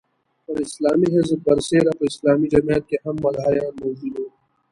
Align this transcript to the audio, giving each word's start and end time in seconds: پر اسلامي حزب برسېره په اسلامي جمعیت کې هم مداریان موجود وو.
پر 0.45 0.57
اسلامي 0.65 1.07
حزب 1.15 1.39
برسېره 1.45 1.91
په 1.97 2.03
اسلامي 2.11 2.47
جمعیت 2.53 2.83
کې 2.89 2.97
هم 3.03 3.15
مداریان 3.25 3.73
موجود 3.81 4.13
وو. 4.17 4.27